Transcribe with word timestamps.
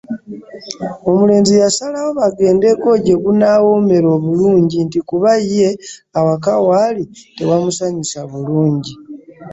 Omulenzi 1.09 1.53
yasalawo 1.63 2.09
bagendeko 2.21 2.87
gye 3.03 3.15
gunaawoomera 3.23 4.07
obulungi 4.17 4.77
nti 4.85 4.99
kuba 5.09 5.31
ye 5.53 5.69
awaka 6.17 6.51
waali 6.67 7.03
tewamusanyusa 7.35 8.19
bulungi. 8.31 8.93